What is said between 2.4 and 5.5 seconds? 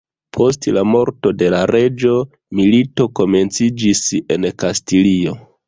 milito komenciĝis en Kastilio.